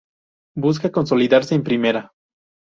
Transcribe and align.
Busca 0.55 0.91
consolidarse 0.91 1.53
en 1.53 1.61
Primera. 1.61 2.01